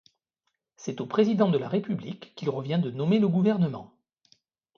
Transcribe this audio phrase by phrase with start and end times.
[0.77, 3.93] C'est au président de la République qu'il revient de nommer le gouvernement.